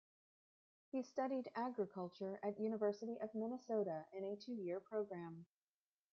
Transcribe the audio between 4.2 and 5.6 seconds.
a two-year program.